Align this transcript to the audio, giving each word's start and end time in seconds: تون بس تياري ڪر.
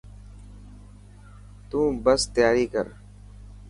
تون 1.69 1.89
بس 2.03 2.21
تياري 2.35 2.65
ڪر. 2.73 2.85